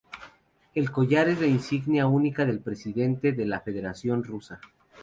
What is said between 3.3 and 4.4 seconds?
de la Federación